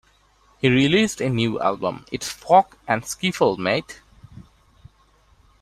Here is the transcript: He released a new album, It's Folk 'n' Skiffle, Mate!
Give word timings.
He 0.57 0.67
released 0.67 1.21
a 1.21 1.29
new 1.29 1.59
album, 1.61 2.07
It's 2.11 2.27
Folk 2.27 2.79
'n' 2.87 3.03
Skiffle, 3.03 3.59
Mate! 3.59 4.01